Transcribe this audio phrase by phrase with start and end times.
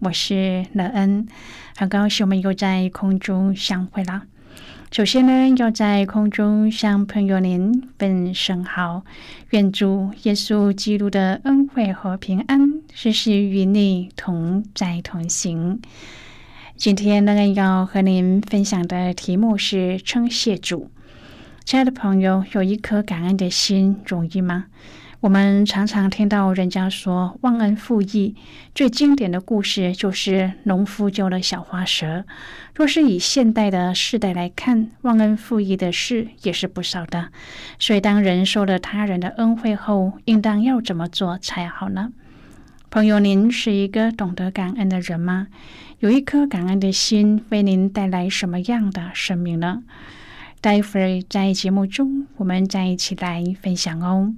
[0.00, 1.26] 我是乐恩，
[1.76, 4.22] 很高兴我们又在空中相会了。
[4.92, 9.02] 首先呢，要在空中向朋友您问声好，
[9.50, 15.80] 愿主耶稣基督的恩惠和平安时时与你同在同行。
[16.76, 20.92] 今天呢，要和您分享的题目是称谢主。
[21.64, 24.66] 亲爱的朋友，有一颗感恩的心容易吗？
[25.20, 28.36] 我们常常听到人家说忘恩负义，
[28.72, 32.24] 最经典的故事就是农夫救了小花蛇。
[32.72, 37.30] 若是以现代的世代来看，忘恩负义的事也是不少的。
[37.80, 42.12] 所以，当人受了他人的恩惠后，应当要怎么做才好呢？
[42.88, 45.48] 朋友，您是一个懂得感恩的人吗？
[45.98, 49.82] 有一颗感恩的心，为您带来什么样的生命呢？
[50.60, 54.32] 待会儿在节目中，我们再一起来分享哦。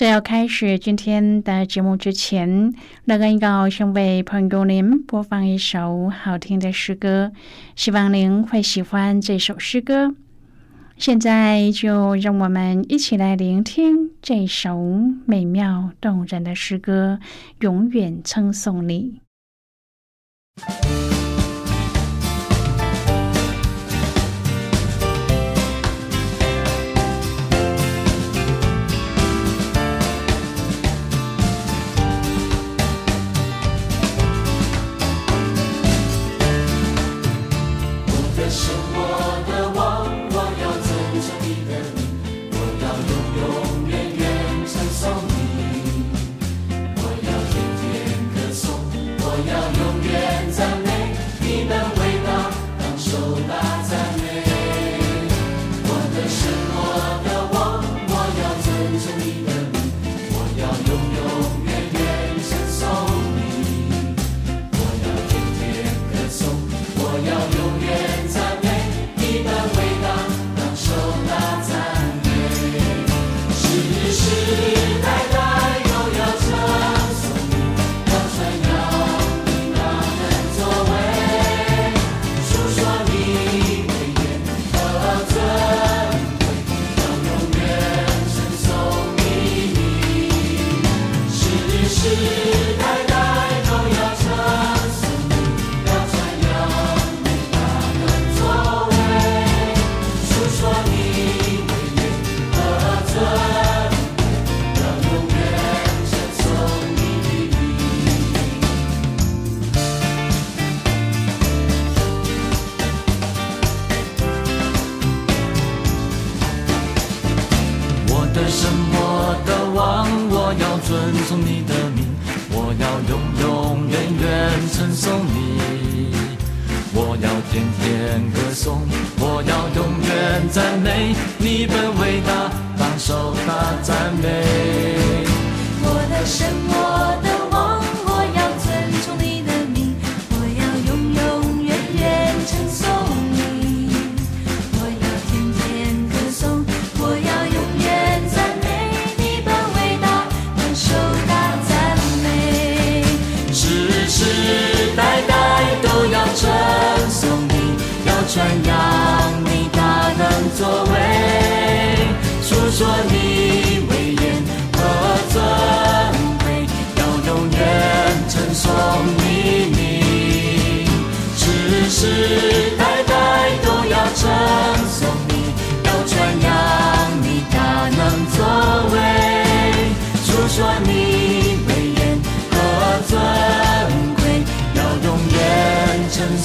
[0.00, 2.72] 在要开始今天的节目之前，
[3.04, 7.32] 乐恩要先为朋友您播放一首好听的诗歌，
[7.76, 10.14] 希望您会喜欢这首诗歌。
[10.96, 14.80] 现在就让我们一起来聆听这首
[15.26, 17.20] 美妙动人的诗歌，
[17.58, 19.20] 永远称颂你。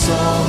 [0.05, 0.44] song.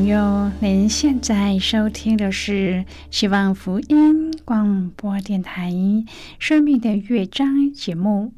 [0.00, 5.70] 朋友，您现在收听的是希望福音广播电台
[6.38, 8.32] 《生命的乐章》节目。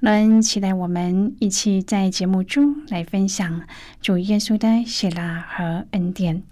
[0.00, 3.62] 能期待我们一起在节目中来分享
[4.02, 6.42] 主耶稣的喜乐和恩典。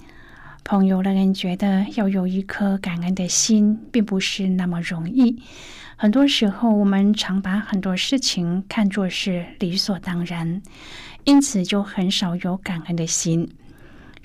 [0.64, 5.42] 朋友，让人觉得要有一颗感恩的心，并不是那么容易。
[5.96, 10.62] 很多时候，我们常把很多事情看作是理所当然，
[11.24, 13.50] 因此就很少有感恩的心。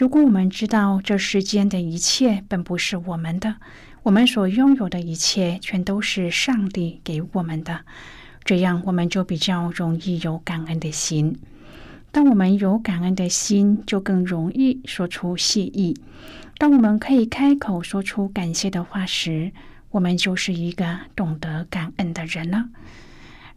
[0.02, 3.58] 如果我们知道这世间的一切本不是我们的，
[4.02, 7.82] 我们所拥有的一切全都是上帝给我们的，
[8.44, 11.38] 这样我们就比较容易有感恩的心。
[12.12, 15.96] 当我们有感恩的心，就更容易说出谢意。
[16.58, 19.52] 当我们可以开口说出感谢的话时，
[19.92, 22.70] 我们就是一个懂得感恩的人了。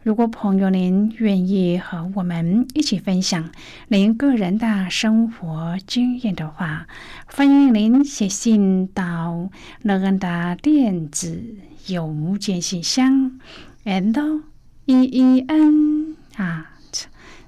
[0.05, 3.49] 如果朋友您愿意和我们一起分享
[3.87, 6.85] 您个人的生活经验的话，
[7.25, 9.49] 欢迎您写信到
[9.81, 11.55] 乐恩的电子
[11.87, 13.39] 邮件信箱
[13.83, 14.41] ，and
[14.85, 17.05] e e n at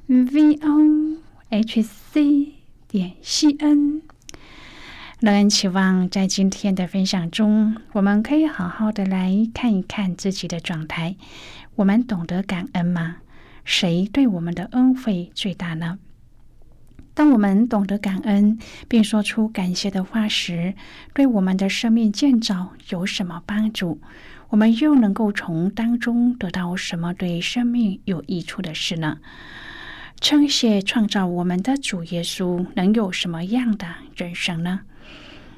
[0.07, 1.19] v o
[1.49, 2.53] h c
[2.87, 4.06] 点 c n。
[5.19, 11.15] 乐恩期望在今天的分享中，我们可以好好的来看一看自己的状态。
[11.73, 13.15] 我们懂得感恩吗？
[13.65, 15.97] 谁对我们的恩惠最大呢？
[17.15, 20.75] 当我们懂得感恩，并说出感谢的话时，
[21.15, 23.99] 对我们的生命建造有什么帮助？
[24.49, 29.17] 我们又能够从当中得到什么对生命有益处的事呢？
[30.21, 34.81] 称谢创造我们的主耶稣，能有什么样的人生呢？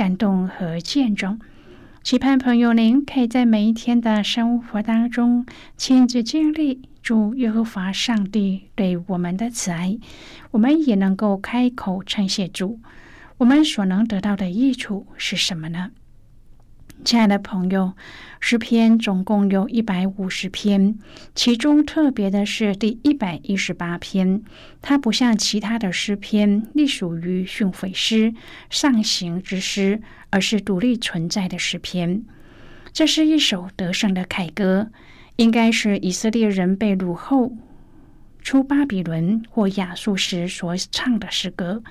[0.00, 1.38] 感动和见证，
[2.02, 5.44] 期盼朋友您可以在每一天的生活当中
[5.76, 9.98] 亲自经历主耶和华上帝对我们的慈爱，
[10.52, 12.80] 我们也能够开口称谢主。
[13.36, 15.90] 我们所能得到的益处是什么呢？
[17.02, 17.94] 亲爱的朋友，
[18.40, 20.98] 诗篇总共有一百五十篇，
[21.34, 24.42] 其中特别的是第一百一十八篇，
[24.82, 28.34] 它不像其他的诗篇隶属于训诲诗、
[28.68, 32.22] 上行之诗，而是独立存在的诗篇。
[32.92, 34.90] 这是一首得胜的凯歌，
[35.36, 37.56] 应该是以色列人被掳后
[38.42, 41.82] 出巴比伦或亚述时所唱的诗歌。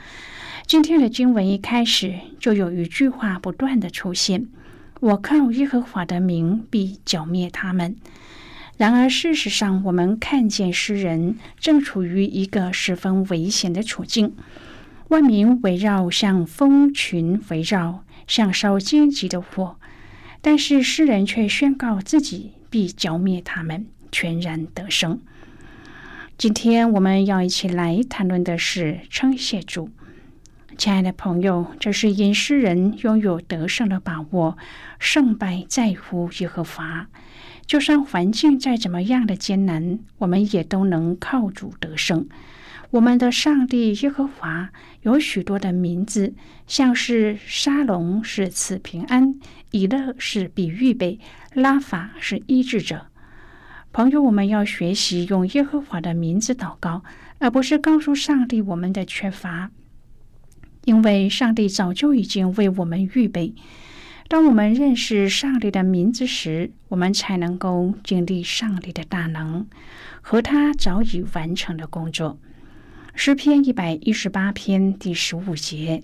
[0.68, 4.48] 今天的经文一开始就有一句话不断的出现。
[5.00, 7.96] 我靠耶和华的名必剿灭他们。
[8.78, 14.36] 然而，事实上，我们看见诗人正处于一个十分危险的处境。
[15.10, 19.78] 万民围绕，像蜂群围绕，像烧荆棘的火。
[20.42, 25.20] 但是，诗人却宣告自己必剿灭他们，全然得胜。
[26.38, 29.90] 今天我们要一起来谈论的是称谢主。
[30.80, 34.58] 亲爱的朋友，这是因诗人拥有得胜的把握，
[34.98, 37.06] 胜败在乎耶和华。
[37.66, 42.30] 就算环境再怎么样的艰难，我们也都能靠主得胜。
[42.92, 44.70] 我们的上帝耶和华
[45.02, 46.34] 有许多的名字，
[46.66, 49.38] 像是沙龙是赐平安，
[49.72, 51.20] 以勒是比预备，
[51.54, 53.08] 拉法是医治者。
[53.92, 57.04] 朋友，我们要学习用耶和华的名字祷告，
[57.40, 59.72] 而不是告诉上帝我们的缺乏。
[60.90, 63.54] 因为上帝早就已经为我们预备。
[64.28, 69.68] 当我们认识上帝的名字时，我们才能够经历上帝的大能
[70.22, 72.40] 和他早已完成的工作。
[73.14, 76.02] 诗篇一百一十八篇第十五节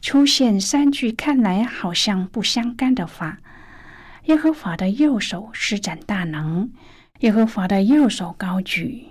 [0.00, 3.38] 出现三句看来好像不相干的话：
[4.24, 6.70] 耶和华的右手施展大能，
[7.20, 9.04] 耶和华的右手高举，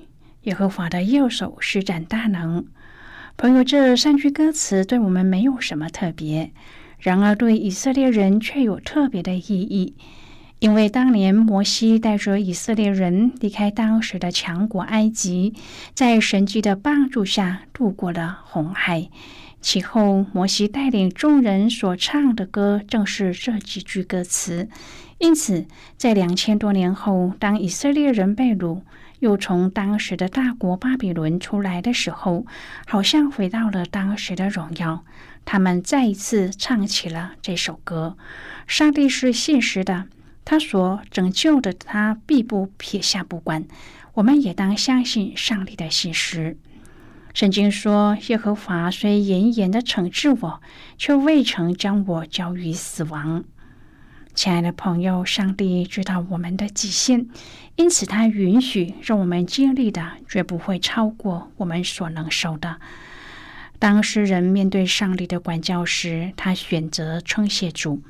[0.44, 2.66] 耶和华的右手施展大能。
[3.36, 6.52] 朋友，这三句歌词对我们没有什么特别，
[7.00, 9.96] 然而对以色列人却有特别的意义。
[10.60, 15.54] 因为当年摩西带着以色列人离开当时的强国埃及，
[15.94, 19.10] 在神迹的帮助下渡过了红海。
[19.60, 24.70] 其后，摩西带领众人所唱的歌正是这几句歌词。
[25.24, 25.66] 因此，
[25.96, 28.82] 在两千多年后，当以色列人被掳。
[29.20, 32.46] 又从当时的大国巴比伦出来的时候，
[32.86, 35.06] 好像回到了当时的荣耀。
[35.46, 38.18] 他们再一次唱起了这首歌。
[38.68, 40.08] 上帝是现实的，
[40.44, 43.64] 他所拯救的，他必不撇下不管。
[44.16, 46.58] 我们也当相信上帝的信实。
[47.34, 50.62] 圣经说：“耶和华虽严严的惩治我，
[50.98, 53.46] 却未曾将我交于死亡。”
[54.36, 57.28] 亲爱的朋友，上帝知道我们的极限，
[57.76, 62.78] 因此他允许让我们经历的，绝不会超过我们所能受的。
[63.78, 68.02] 当诗人面对上帝的管教时，他选择称谢主，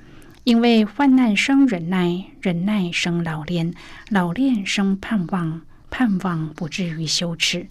[0.45, 3.73] 因为患难生忍耐，忍耐生老练，
[4.09, 7.67] 老练生盼望，盼望不至于羞耻。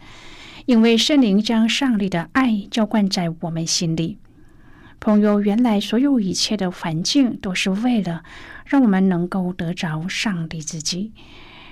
[0.67, 4.19] 因为圣灵将上帝的爱浇灌在我们心里，
[5.05, 8.23] 朋友，原来所有一切的环境都是为了
[8.65, 11.11] 让我们能够得着上帝自己。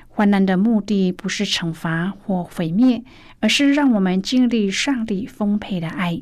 [0.08, 3.04] 患难的目的不是惩罚或毁灭，
[3.38, 6.20] 而是让我们经历上帝丰沛的爱。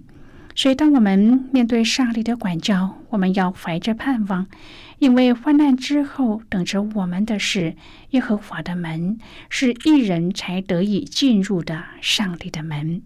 [0.55, 4.47] 所以，当我们面对上帝的管教，我们要怀着盼望。
[4.99, 7.75] 因为患难之后，等着我们的是
[8.11, 9.17] 耶和华的门，
[9.49, 13.01] 是一人才得以进入的上帝的门。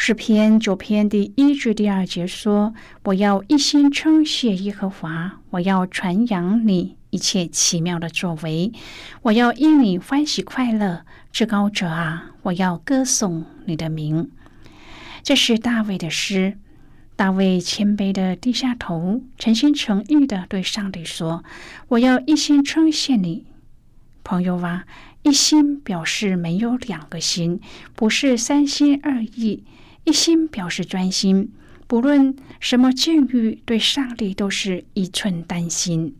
[0.00, 8.72] 诗篇九篇第一至第二节说：“我要一心称谢耶和华，我要传扬你一切奇妙的作为，
[9.22, 14.30] 我要因你欢喜快乐，至高者啊，我要歌颂你的名。”
[15.24, 16.56] 这是大卫的诗。
[17.16, 21.42] 大卫谦卑的低下头，诚心诚意的对上帝说
[21.88, 23.46] ：“我要一心称谢你，
[24.22, 24.86] 朋友啊！
[25.22, 27.60] 一心表示没有两个心，
[27.96, 29.64] 不是三心二意。
[30.08, 31.52] 一心表示专心，
[31.86, 36.16] 不论什么境遇，对上帝都是一寸丹心。”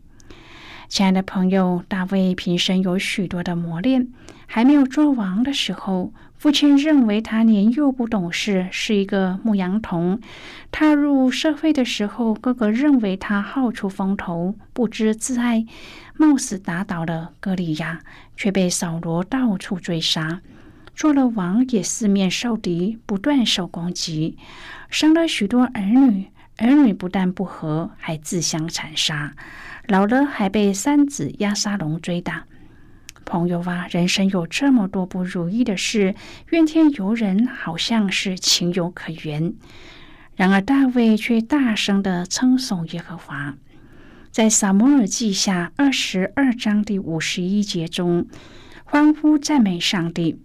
[0.91, 4.09] 亲爱的朋友，大卫平生有许多的磨练，
[4.47, 6.13] 还没有做王的时候。
[6.37, 10.21] 父亲认为他年幼不懂事，是一个牧羊童。
[10.71, 15.65] 踏入社会的时候，哥哥认为他好出风头，不知自爱，
[16.15, 18.03] 冒死打倒了歌利亚，
[18.37, 20.43] 却被扫罗到处追杀。
[20.99, 24.37] 做了王也四面受敌，不断受攻击，
[24.91, 26.27] 生了许多儿女，
[26.57, 29.37] 儿女不但不和，还自相残杀。
[29.87, 32.47] 老了还被三子押沙龙追打。
[33.25, 36.17] 朋友啊，人生有这么多不如意的事，
[36.51, 39.55] 怨天尤人，好像是情有可原。
[40.35, 43.55] 然而大卫却大声的称颂耶和华，
[44.33, 48.27] 在撒摩尔记下二十二章第五十一节中，
[48.83, 50.41] 欢呼赞美上帝。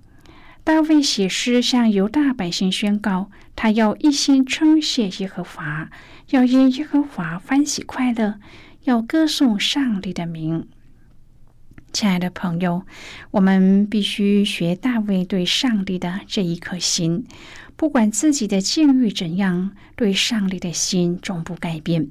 [0.65, 5.89] 大卫写诗向犹大百姓宣告，他要一心称谢耶和华，
[6.29, 8.36] 要因耶和华欢喜快乐，
[8.86, 10.65] 要歌颂上帝的名。
[11.91, 12.86] 亲爱的朋友，
[13.32, 17.25] 我们必须学大卫对上帝的这一颗心，
[17.75, 22.08] 不管自己的境遇怎样，对上帝的心终不改变。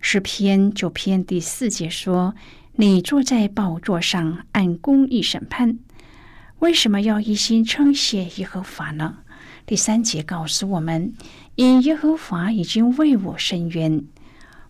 [0.00, 2.34] 诗篇九篇第四节说
[2.76, 5.78] ：“你坐在宝座上，按公义审判。”
[6.64, 9.18] 为什么要一心称谢耶和华呢？
[9.66, 11.12] 第三节告诉我们
[11.56, 14.02] ：“因耶和华已经为我伸冤。”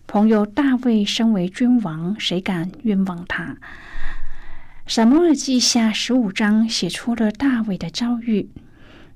[0.05, 3.55] 朋友，大卫身为君王，谁敢冤枉他？
[4.85, 8.49] 撒母耳记下十五章写出了大卫的遭遇。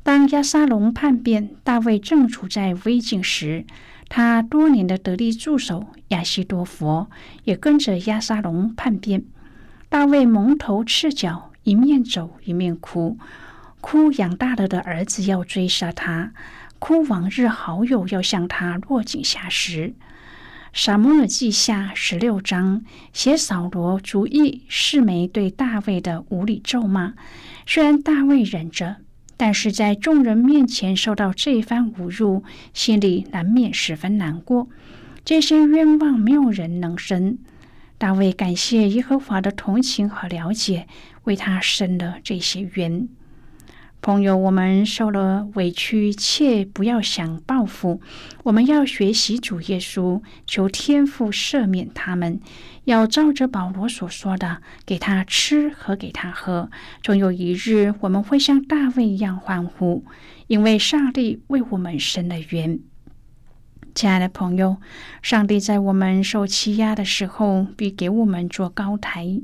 [0.02, 3.66] 当亚沙龙叛变，大卫正处在危境时，
[4.08, 7.10] 他多年的得力助手亚西多佛
[7.44, 9.26] 也跟着亚沙龙叛变。
[9.90, 13.20] 大卫蒙头赤脚，一面走一面哭，
[13.80, 16.32] 哭养大了的儿子要追杀他，
[16.80, 19.94] 哭往日好友要向他落井下石。
[20.74, 22.84] 撒母耳记下十六章
[23.14, 27.14] 写扫罗逐意示梅对大卫的无理咒骂，
[27.68, 28.96] 虽然大卫忍着，
[29.38, 34.68] 但是在众人面前受到这番侮辱，心里难免十分难过。
[35.24, 37.38] 这些冤枉没有人能伸。
[38.00, 40.88] 大卫感谢耶和华的同情和了解，
[41.30, 43.08] 为他伸了这些冤。
[44.02, 48.02] 朋友，我们受了委屈，切不要想报复。
[48.44, 52.40] 我们要学习主耶稣，求天父赦免他们。
[52.86, 56.72] 要照着保罗所说的，给他吃和给他喝。
[57.04, 60.04] 终有一日，我们会像大卫一样欢呼，
[60.48, 62.80] 因为上帝为我们伸了冤。
[63.94, 64.78] 亲爱的朋友，
[65.22, 69.42] 上帝在我们受欺压的时候，必给我们做高台。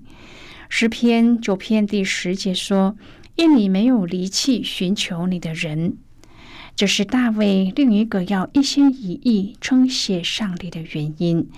[0.70, 2.96] 诗篇九篇第十节说。
[3.36, 5.98] 因你没有离弃寻求你的人，
[6.74, 11.50] 这是大卫另一个要一心一意称谢上帝的原因。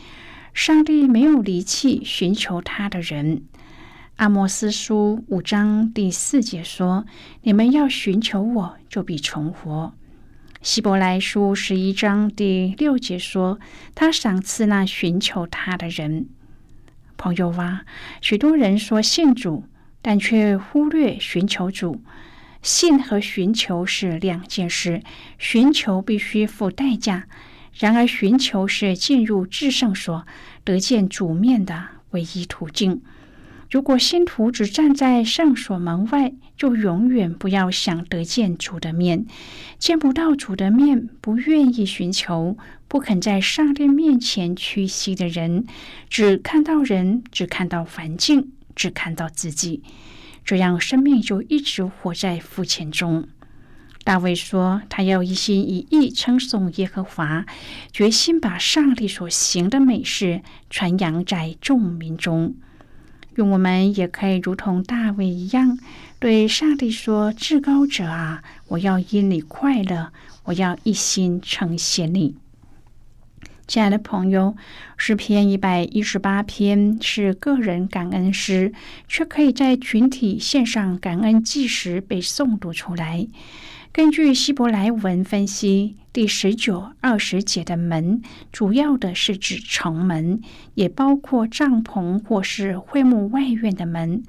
[0.56, 3.44] 上帝没有离弃寻求他的人。
[4.16, 7.06] 阿摩斯书五章第四节说
[7.44, 9.94] ：“你们要寻求我，就必存活。”
[10.64, 13.60] 希伯来书十一章第六节说
[13.94, 16.30] ：“他赏赐那寻求他的人。”
[17.18, 17.84] 朋友啊，
[18.22, 19.66] 许多人说信主，
[20.02, 22.02] 但却忽略寻求主。
[22.62, 25.02] 信和寻求是两件事，
[25.38, 27.28] 寻求必须付代价。
[27.74, 30.26] 然而，寻求是进入至圣所、
[30.64, 33.02] 得见主面的唯一途径。
[33.70, 39.26] 如果信徒只站在圣所门外，就永远不要想得见主的面。
[39.78, 45.66] 见不到主的面，不愿意寻求、不肯在上帝面前屈膝的人，
[46.10, 49.84] 只看到人，只看到环境，只看到自己，
[50.44, 53.28] 这样生命就一直活在肤浅中。
[54.04, 57.46] 大卫说：“他要一心一意称颂耶和华，
[57.92, 62.56] 决心把上帝所行的美事传扬在众民中。”
[63.36, 65.78] 愿我们也可以如同大卫一样，
[66.20, 70.12] 对上帝说：“至高者啊，我要因你快乐，
[70.46, 72.36] 我要一心称谢你。”
[73.68, 74.56] 亲爱的朋友，
[74.98, 78.74] 诗篇一百一十八篇是个人感恩诗，
[79.08, 83.28] 却可以在群体献上感恩祭时被诵读出来。
[83.92, 90.42] 根据希伯来文分析，第十九、二十节的门，主要的是指城门，
[90.74, 94.24] 也包括帐篷或是会幕外院的门；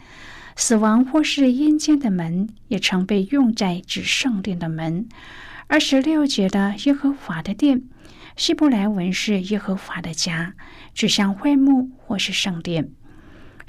[0.61, 5.09] 死亡或是阴间的门，也常被用在指圣殿的门。
[5.69, 7.85] 二十六节的耶和华的殿，
[8.37, 10.55] 希伯来文是耶和华的家，
[10.93, 12.91] 指向会幕或是圣殿。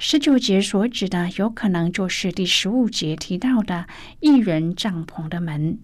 [0.00, 3.86] 十九节所指的，有可能就是第十五节提到的
[4.18, 5.78] 一人帐篷的门。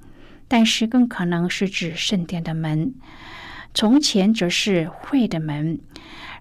[0.48, 2.94] 但是更可能是指圣殿的门，
[3.72, 5.78] 从前则是会的门。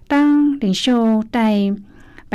[0.08, 1.54] 当领袖带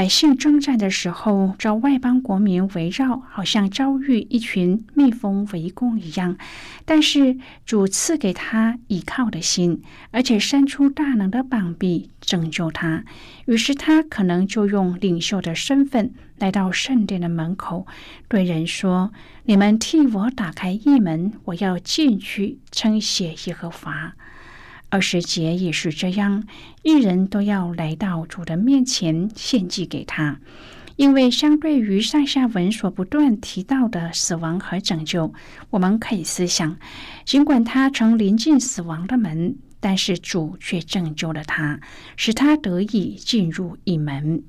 [0.01, 6.39] 百姓征战的时候，遭外邦国民围绕，好像遭遇一群蜜蜂围攻一样。
[6.85, 7.37] 但是
[7.67, 13.03] 主赐给他倚靠的心，而且伸出大能的膀臂拯救他。
[13.45, 17.85] 于是他可能就用领袖的身份来到圣殿的门口，
[18.27, 19.13] 对人说。
[19.43, 24.15] 你们替我打开一门，我要进去称谢耶和华。
[24.91, 26.43] 二十节也是这样，
[26.83, 30.41] 一人都要来到主的面前献祭给他。
[30.97, 35.33] 因为相对于上下文所不断提到的死亡和拯救，
[35.69, 36.75] 我们可以思想，
[37.23, 41.79] 尽管他曾临近死亡的门，但是主却拯救了他，
[42.17, 44.43] 使他得以进入一门。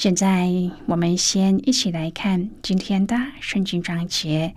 [0.00, 0.48] 现在
[0.86, 4.54] 我们先一起来看今天的圣经章节。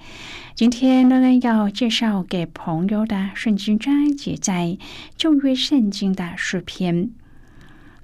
[0.55, 4.77] 今天乐恩要介绍给朋友的圣经章节在
[5.17, 7.11] 旧约圣经的诗篇。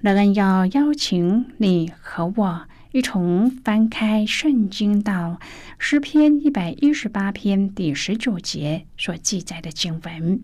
[0.02, 5.40] 乐恩要邀请你和我一同翻开圣经到
[5.78, 10.42] 诗篇一百一十八篇第十九节所记载的经文。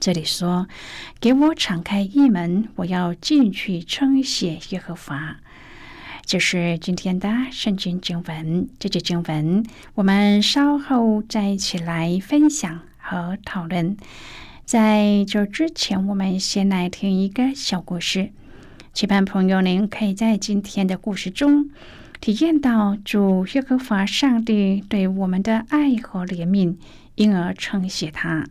[0.00, 0.68] 这里说
[1.20, 5.36] ：“给我敞开一门，我要进去称谢耶和华。”
[6.24, 13.96] 就是今天的圣经经文，这节经文我们稍后再一起来分享和讨论。
[14.64, 18.30] 在这之前，我们先来听一个小故事，
[18.94, 21.70] 期盼朋友您可以在今天的故事中
[22.20, 26.76] 体验到主耶和华上帝对我们的爱和怜悯，
[27.16, 28.46] 因而称谢他。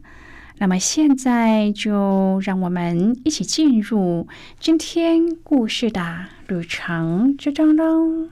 [0.62, 4.28] 那么现在就让我们一起进入
[4.60, 8.30] 今天故事的旅程之中喽。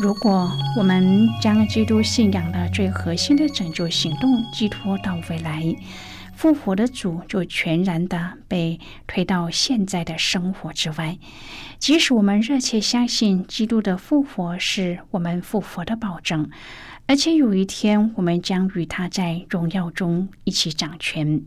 [0.00, 5.62] 如果我们将基督信仰的最核心的拯救行动寄托到未来，
[6.34, 11.16] 复活的主就全然的被推到现在的生活之外。
[11.78, 16.50] 即使我们热切相信基督的复活是我们复活的保证。
[17.06, 21.42] 而且有一天，我们将与他在荣耀中一起掌权。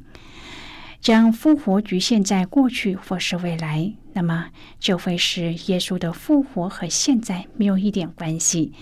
[1.00, 4.48] 将复活局限在过去或是未来，那么
[4.80, 8.74] 就会使耶稣的复活和现在没有一点关系，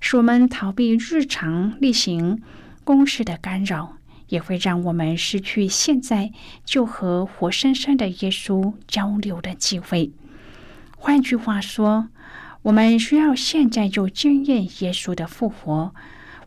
[0.00, 2.42] 使我们逃避日常例行
[2.84, 3.96] 公事的干扰，
[4.28, 6.32] 也会让我们失去现在
[6.64, 10.12] 就和活生生的耶稣交流的机会。
[10.96, 12.08] 换句话说，
[12.62, 15.94] 我们需要现在就经验耶稣的复活。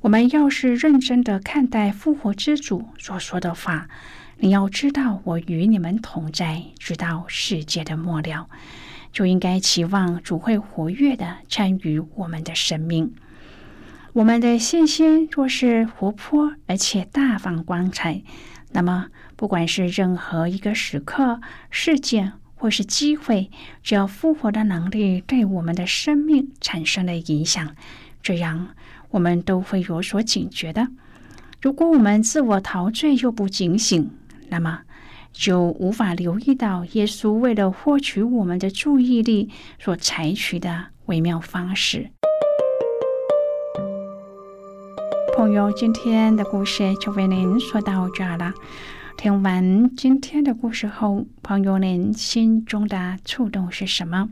[0.03, 3.87] 我们要是认真的看待复活之主所说的话，
[4.37, 8.49] 你要知道我与你们同在，直到世界的末了，
[9.13, 13.13] 就应该期望主会活跃的参与我们的生命。
[14.11, 18.23] 我们的信心若是活泼而且大放光彩，
[18.73, 21.39] 那么不管是任何一个时刻、
[21.71, 23.49] 事件或是机会，
[23.81, 27.73] 只要复活的能力对我们的生命产生了影响，
[28.21, 28.75] 这样。
[29.13, 30.87] 我们都会有所警觉的。
[31.61, 34.09] 如果我们自我陶醉又不警醒，
[34.49, 34.81] 那么
[35.31, 39.49] 就无法留意到耶稣为了获取我们的注意力
[39.79, 42.09] 所采取的微妙方式。
[45.37, 48.51] 朋友，今天的故事就为您说到这儿了。
[49.15, 54.29] 听完今天的故事后，朋友您心中的触动是什么？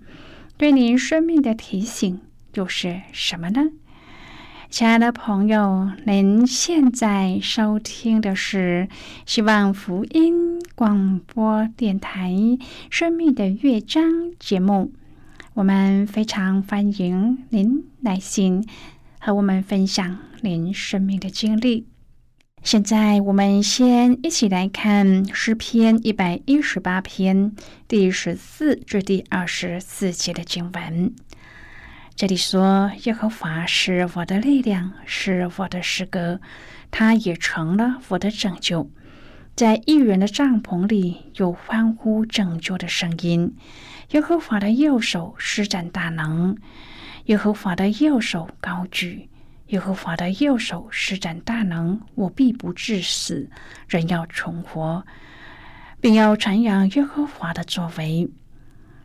[0.58, 2.20] 对您生命的提醒
[2.56, 3.62] 又是什么呢？
[4.72, 8.88] 亲爱的朋友，您现在收听的是
[9.26, 12.32] 希望福音广播电台
[12.90, 14.02] 《生命的乐章》
[14.40, 14.94] 节目。
[15.56, 18.66] 我们非常欢迎您来信
[19.20, 21.86] 和我们分享您生命的经历。
[22.64, 27.54] 现在，我们先一起来看诗篇一百一十八篇
[27.90, 31.14] 第十四至第二十四节的经文。
[32.16, 36.40] 这里说：“耶和华是我的力量，是我的诗歌，
[36.92, 38.92] 他也成了我的拯救。
[39.56, 43.56] 在异人的帐篷里有欢呼拯救的声音。
[44.12, 46.56] 耶和华的右手施展大能，
[47.26, 49.28] 耶和华的右手高举。”
[49.68, 53.50] 耶和华的右手施展大能，我必不致死，
[53.88, 55.06] 人要存活，
[56.02, 58.30] 并要传扬耶和华的作为。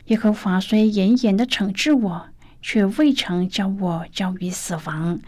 [0.07, 2.27] 耶和华虽严严的惩治我，
[2.67, 5.21] 却未曾将我交于死亡。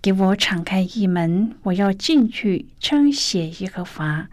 [0.00, 4.28] 给我敞开一门，我要进去称谢耶和华。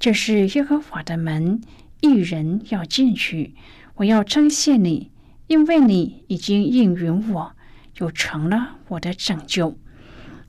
[0.00, 1.60] 这是耶和华的门，
[2.00, 3.54] 一人要进去。
[3.94, 5.12] 我要称谢你，
[5.46, 7.52] 因为你已经应允我，
[7.98, 9.78] 又成了我的拯救。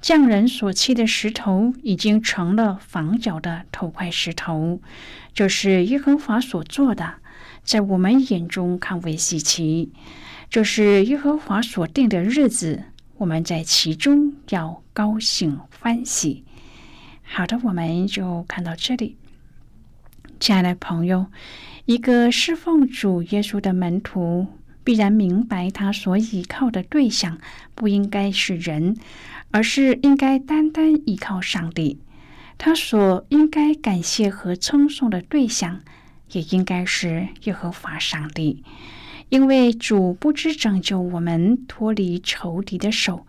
[0.02, 4.82] 匠人所砌的石头已经成了房角的头块石头，
[5.36, 7.18] 这是耶和华所做的，
[7.63, 9.92] 在我们眼中看为稀奇。
[10.54, 12.84] 这是耶和华所定的日子，
[13.18, 16.44] 我们在其中要高兴欢喜。
[17.24, 19.18] 好的，我们就看到这里。
[20.39, 21.26] 亲爱的朋友，
[21.86, 24.46] 一个侍奉主耶稣的门徒
[24.84, 27.39] 必然明白，他所依靠的对象
[27.74, 28.96] 不应该是人。
[29.50, 32.00] 而是应该单单依靠上帝，
[32.60, 35.82] 他所应该感谢和称颂的对象，
[36.32, 38.63] 也应该是耶和华上帝，
[39.34, 43.26] 因为主不知拯救我们脱离仇敌的手，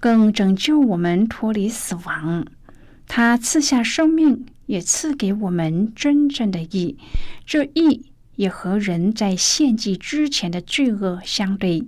[0.00, 2.46] 更拯救我们脱离死亡。
[3.06, 6.96] 他赐下生命，也赐给我们真正的义，
[7.44, 11.84] 这义也和人在献祭之前的罪恶相对，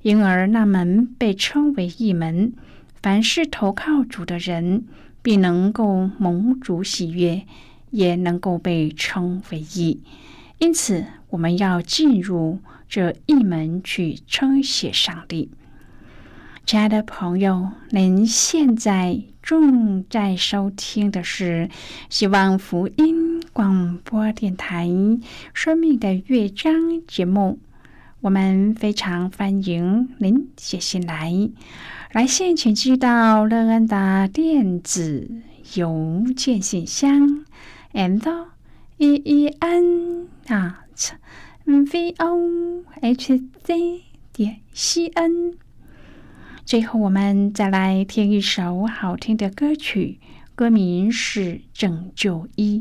[0.00, 2.54] 因而那门被称为义门。
[3.02, 4.86] 凡是投靠主的人，
[5.20, 7.42] 必能够蒙主喜悦，
[7.90, 10.00] 也能够被称为义。
[10.58, 15.50] 因此，我们要进入这一门去称谢上帝。
[16.64, 21.70] 亲爱的朋友，您现在正在收听的是
[22.10, 24.86] 希望福音广播电台
[25.54, 26.74] 《生命的乐章》
[27.06, 27.58] 节目。
[28.20, 31.50] 我们非常欢迎您写信来。
[32.12, 35.30] 来信请寄到乐恩的电子
[35.74, 37.44] 邮件信箱
[37.92, 38.46] ，and
[38.96, 41.10] e e n at
[41.68, 43.44] vohz
[44.32, 45.58] 点 c n。
[46.64, 50.18] 最后，我们再来听一首好听的歌曲，
[50.54, 51.40] 歌名是
[51.74, 52.78] 《拯救一》。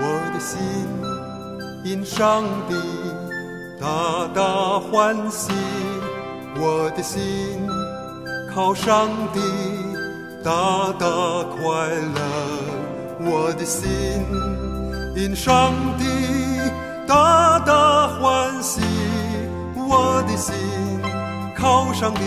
[0.00, 0.58] 我的心。
[1.84, 2.74] 因上帝
[3.80, 5.52] 大大欢喜，
[6.56, 7.20] 我的心
[8.54, 9.40] 靠上帝
[10.44, 11.06] 大大
[11.54, 12.20] 快乐，
[13.20, 13.80] 我的心
[15.14, 16.04] 因上帝
[17.06, 18.80] 大大欢喜，
[19.76, 20.52] 我的心
[21.56, 22.20] 靠上帝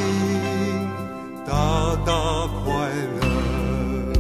[1.45, 1.51] 大
[2.06, 2.13] 大
[2.63, 2.71] 快
[3.19, 3.21] 乐。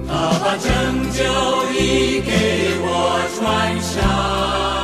[0.05, 0.11] 他
[0.43, 0.69] 把拯
[1.11, 1.23] 救
[1.71, 2.85] 已给我
[3.37, 3.79] 穿。
[3.79, 4.74] 上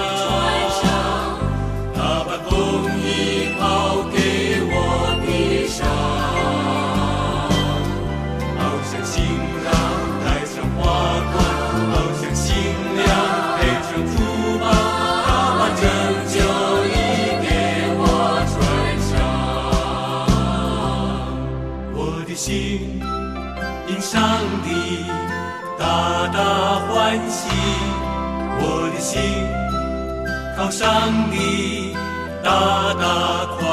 [32.52, 33.64] 大大快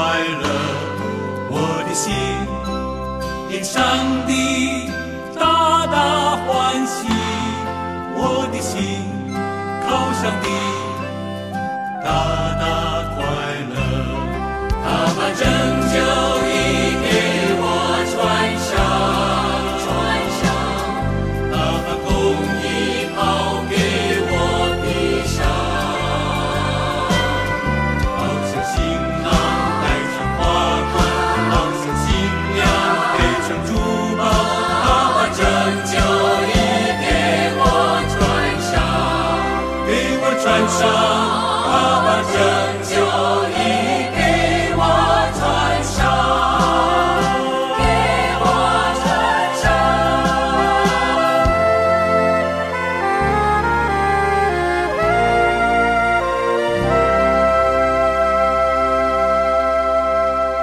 [0.41, 0.47] 乐，
[1.51, 2.13] 我的心
[3.51, 3.75] 因上
[4.25, 4.89] 帝
[5.37, 7.05] 大大欢喜，
[8.15, 9.03] 我的心
[9.85, 10.78] 靠上帝。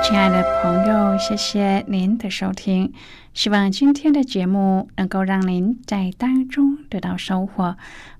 [0.02, 2.92] 亲爱的朋友谢谢您的收听，
[3.34, 7.76] 希望今天的节目能够让您在当中得到收获，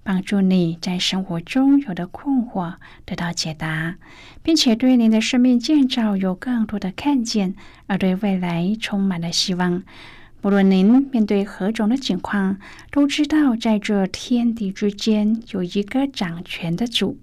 [0.07, 3.97] 帮助你在生活中有的困惑得到解答，
[4.45, 7.57] 并且对您的生命建造有更多的看见，
[7.89, 9.83] 而对未来充满了希望。
[10.43, 12.59] 无论您面对何种的情况，
[12.93, 17.19] 都知道在这天地之间有一个掌权的主。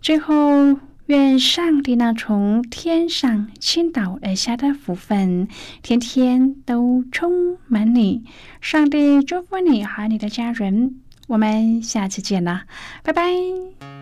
[0.00, 0.78] 最后。
[1.06, 5.48] 愿上帝那从天上倾倒而下的福分，
[5.82, 8.22] 天天都充满你。
[8.60, 11.00] 上帝祝福你和你的家人。
[11.30, 12.64] 我们下次见啦，
[13.04, 13.99] 拜拜。